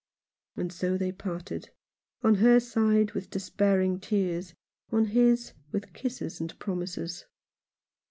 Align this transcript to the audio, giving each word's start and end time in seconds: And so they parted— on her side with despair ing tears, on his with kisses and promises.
And 0.57 0.73
so 0.73 0.97
they 0.97 1.11
parted— 1.11 1.69
on 2.23 2.33
her 2.41 2.59
side 2.59 3.11
with 3.11 3.29
despair 3.29 3.81
ing 3.81 3.99
tears, 3.99 4.55
on 4.91 5.05
his 5.13 5.53
with 5.71 5.93
kisses 5.93 6.39
and 6.41 6.57
promises. 6.57 7.25